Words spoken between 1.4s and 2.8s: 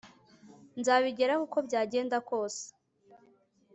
uko byagenda kose